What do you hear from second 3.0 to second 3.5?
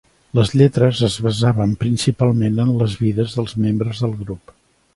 vides